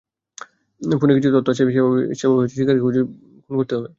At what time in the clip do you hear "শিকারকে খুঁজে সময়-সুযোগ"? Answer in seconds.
2.15-2.85